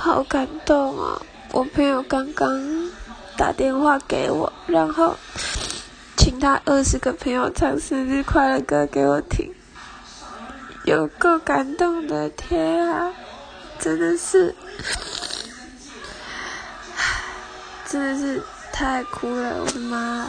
[0.00, 1.20] 好感动啊！
[1.50, 2.88] 我朋友刚刚
[3.36, 5.16] 打电话给我，然后
[6.16, 9.52] 请他二十个朋友唱生日快乐歌给我听，
[10.84, 13.12] 有够感动的，天啊！
[13.80, 14.54] 真的是，
[17.88, 18.40] 真的是
[18.72, 20.27] 太哭了，我的妈！